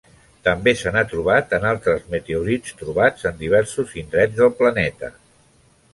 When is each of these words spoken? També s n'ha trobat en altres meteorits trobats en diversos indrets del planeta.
També 0.45 0.71
s 0.77 0.93
n'ha 0.95 1.03
trobat 1.11 1.53
en 1.57 1.67
altres 1.73 2.09
meteorits 2.15 2.75
trobats 2.81 3.29
en 3.33 3.39
diversos 3.43 3.95
indrets 4.05 4.37
del 4.41 4.55
planeta. 4.63 5.13